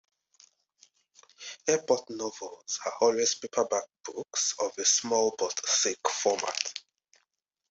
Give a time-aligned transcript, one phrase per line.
[1.67, 6.73] Airport novels are always paperback books of a small but thick format.